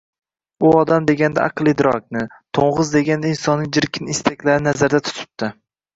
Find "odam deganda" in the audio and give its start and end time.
0.77-1.43